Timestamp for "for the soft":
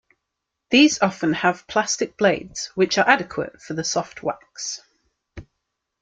3.61-4.23